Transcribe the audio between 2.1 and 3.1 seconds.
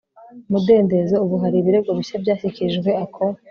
byashyikirijwe